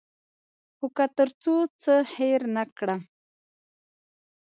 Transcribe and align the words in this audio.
هو، 0.77 0.85
که 0.95 1.05
تر 1.17 1.29
څو 1.41 1.55
څه 1.81 1.93
هیر 2.13 2.41
نه 2.55 2.63
کړم 2.77 3.01